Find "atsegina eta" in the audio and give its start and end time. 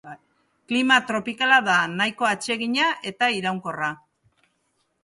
2.31-3.31